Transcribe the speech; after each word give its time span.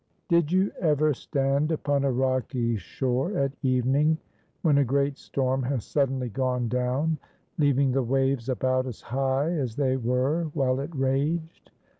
Did 0.29 0.51
you 0.51 0.71
ever 0.79 1.13
stand 1.13 1.71
upon 1.71 2.03
a 2.03 2.11
rocky 2.11 2.75
shore 2.75 3.37
at 3.37 3.51
evening 3.61 4.17
when 4.63 4.79
a 4.79 4.83
great 4.83 5.15
storm 5.19 5.61
has 5.61 5.85
suddenly 5.85 6.27
gone 6.29 6.67
down, 6.69 7.19
leaving 7.59 7.91
the 7.91 8.01
waves 8.01 8.49
about 8.49 8.87
as 8.87 9.01
high 9.01 9.51
as 9.51 9.75
they 9.75 9.97
were 9.97 10.45
while 10.55 10.79
it 10.79 10.89
raged? 10.95 11.69